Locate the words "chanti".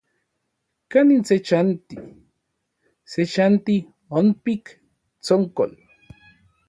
1.47-1.95, 3.33-3.75